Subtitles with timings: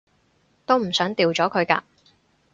[0.65, 1.83] 都唔想掉咗佢㗎